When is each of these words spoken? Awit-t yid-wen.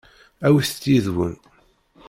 Awit-t 0.47 0.83
yid-wen. 0.91 1.35